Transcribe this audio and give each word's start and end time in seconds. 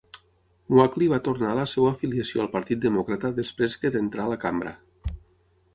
Moakley 0.77 1.09
va 1.11 1.19
tornar 1.27 1.51
a 1.51 1.57
la 1.59 1.65
seva 1.73 1.91
afiliació 1.97 2.41
al 2.45 2.49
partit 2.57 2.83
demòcrata 2.87 3.33
després 3.43 3.79
que 3.83 3.95
d'entrar 3.97 4.27
a 4.29 4.33
la 4.35 4.41
cambra. 4.47 4.75